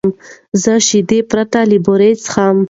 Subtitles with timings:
[0.61, 2.57] زه شیدې پرته له بوره څښم.